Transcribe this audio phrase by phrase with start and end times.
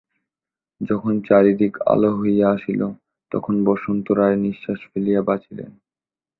[0.81, 2.81] যখন চারিদিক আলাে হইয়া আসিল
[3.31, 5.71] তখন বসন্ত রায় নিশ্বাস ফেলিয়া বাঁচিলেন।